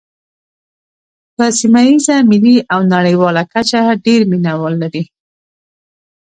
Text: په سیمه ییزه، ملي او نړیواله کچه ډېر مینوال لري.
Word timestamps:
په 1.35 1.45
سیمه 1.59 1.81
ییزه، 1.87 2.15
ملي 2.29 2.57
او 2.73 2.79
نړیواله 2.93 3.41
کچه 3.53 3.79
ډېر 4.05 4.21
مینوال 4.31 4.73
لري. 4.83 5.03